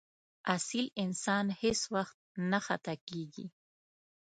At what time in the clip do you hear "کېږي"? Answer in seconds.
3.07-3.45